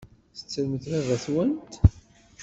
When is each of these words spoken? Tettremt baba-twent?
Tettremt 0.37 0.83
baba-twent? 0.91 1.71